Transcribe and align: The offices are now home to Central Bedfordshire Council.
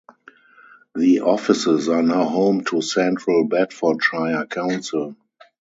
The 0.95 1.19
offices 1.19 1.87
are 1.87 2.01
now 2.01 2.23
home 2.23 2.63
to 2.71 2.81
Central 2.81 3.43
Bedfordshire 3.47 4.47
Council. 4.47 5.15